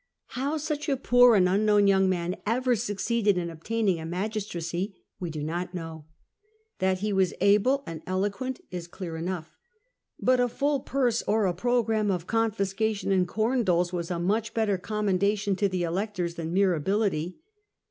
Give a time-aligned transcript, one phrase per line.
[0.29, 5.29] How such a poor and unknown young man ever succeeded in obtaining a magistracy w©
[5.31, 6.05] do not know.
[6.79, 9.59] TLat he was able and eloquent is clear enough,
[10.19, 14.55] but a full purse, or a programme of confiscation and corn doles, was a much
[14.55, 17.37] better commendation to the electors than mere ability.